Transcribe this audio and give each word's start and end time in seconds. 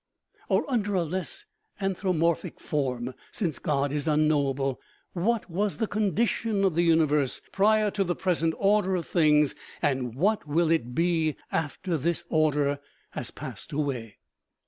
Or, 0.49 0.65
under 0.67 0.95
a 0.95 1.03
less 1.03 1.45
anthro 1.79 2.11
morphic 2.11 2.59
form, 2.59 3.13
since 3.31 3.59
God 3.59 3.91
is 3.91 4.07
unknowable:" 4.07 4.81
What 5.13 5.47
was 5.47 5.77
the 5.77 5.85
condition 5.85 6.63
of 6.63 6.73
the 6.73 6.81
universe 6.81 7.39
prior 7.51 7.91
to 7.91 8.03
the 8.03 8.15
present 8.15 8.55
order 8.57 8.95
of 8.95 9.05
things, 9.05 9.53
and 9.79 10.15
what 10.15 10.47
will 10.47 10.71
it 10.71 10.95
be 10.95 11.35
after 11.51 11.97
this 11.99 12.23
order 12.31 12.79
has 13.11 13.29
passed 13.29 13.71
away 13.73 14.17